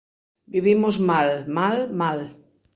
Vivimos 0.53 0.95
mal, 1.11 1.29
mal, 1.57 1.77
mal. 2.01 2.19